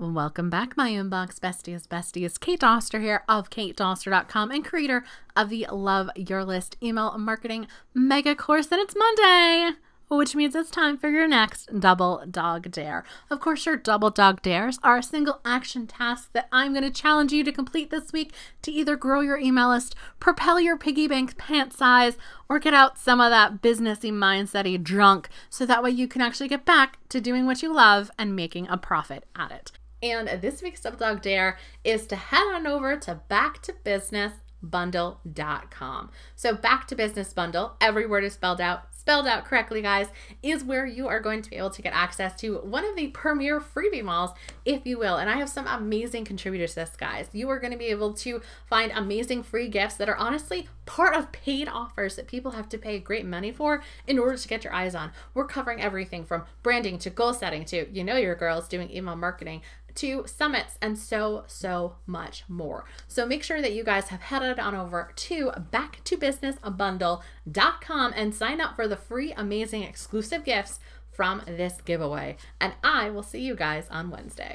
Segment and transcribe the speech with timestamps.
[0.00, 2.40] Welcome back, my inbox besties, besties.
[2.40, 5.04] Kate Doster here of katedoster.com and creator
[5.36, 8.72] of the Love Your List email marketing mega course.
[8.72, 9.72] And it's Monday
[10.08, 13.04] which means it's time for your next double dog dare.
[13.30, 16.90] Of course, your double dog dares are a single action task that I'm going to
[16.90, 18.32] challenge you to complete this week
[18.62, 22.98] to either grow your email list, propel your piggy bank pant size, or get out
[22.98, 27.20] some of that businessy mindsety junk so that way you can actually get back to
[27.20, 29.70] doing what you love and making a profit at it.
[30.02, 34.32] And this week's Double Dog Dare is to head on over to Back to Business
[34.62, 36.10] bundle.com.
[36.36, 40.08] So back to business bundle, every word is spelled out spelled out correctly, guys,
[40.42, 43.06] is where you are going to be able to get access to one of the
[43.08, 44.30] premier freebie malls,
[44.66, 45.16] if you will.
[45.16, 47.26] And I have some amazing contributors to this, guys.
[47.32, 51.16] You are going to be able to find amazing free gifts that are honestly part
[51.16, 54.64] of paid offers that people have to pay great money for in order to get
[54.64, 55.12] your eyes on.
[55.32, 59.16] We're covering everything from branding to goal setting to, you know, your girls doing email
[59.16, 59.62] marketing
[59.96, 62.86] to summits and so, so much more.
[63.08, 68.76] So make sure that you guys have headed on over to backtobusinessbundle.com and sign up
[68.76, 70.80] for the free, amazing, exclusive gifts
[71.12, 72.36] from this giveaway.
[72.60, 74.48] And I will see you guys on Wednesday.